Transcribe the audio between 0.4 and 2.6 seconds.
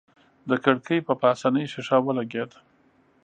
د کړکۍ په پاسنۍ ښيښه ولګېد.